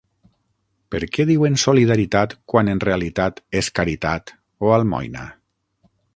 [0.95, 4.35] Per què diuen "solidaritat" quan en realitat és "caritat"
[4.67, 5.29] o "almoina"?